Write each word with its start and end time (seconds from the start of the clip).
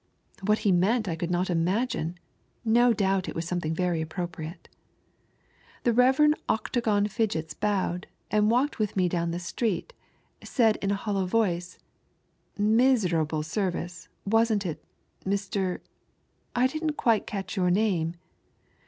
What 0.43 0.57
he 0.65 0.71
meant 0.71 1.07
I 1.07 1.15
could 1.15 1.29
not 1.29 1.51
imagine, 1.51 2.17
no 2.65 2.91
douht 2.91 3.29
it 3.29 3.35
was 3.35 3.45
somethiDg 3.45 3.75
very 3.75 4.01
appropriate. 4.01 4.67
The 5.83 5.93
Rev. 5.93 6.33
Octagon 6.49 7.05
Fidgets 7.07 7.53
bowed, 7.53 8.07
and 8.31 8.49
waiking 8.49 8.77
with 8.79 8.95
me 8.97 9.07
down 9.07 9.29
the 9.29 9.37
street, 9.37 9.93
said 10.43 10.77
in 10.77 10.89
a 10.89 10.95
hollow 10.95 11.27
voice," 11.27 11.77
Miserable 12.79 13.43
service, 13.43 14.07
wasn't 14.25 14.65
it, 14.65 14.83
Mr. 15.23 15.81
1 16.55 16.65
didn't 16.69 16.93
quite 16.93 17.27
catch 17.27 17.55
yom' 17.55 17.67
name. 17.69 18.15